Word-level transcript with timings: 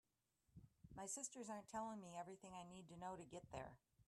My 0.95 1.05
sisters 1.05 1.47
aren’t 1.51 1.69
telling 1.75 2.01
me 2.05 2.09
everything 2.17 2.53
I 2.55 2.67
need 2.71 2.87
to 2.89 2.97
know 3.01 3.13
to 3.17 3.23
get 3.35 3.45
there. 3.51 3.73